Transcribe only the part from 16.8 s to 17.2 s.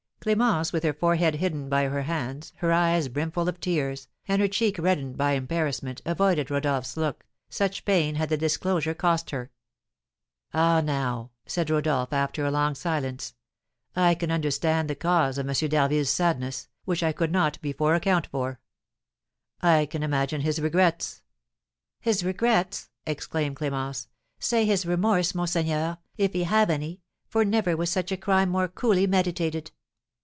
which I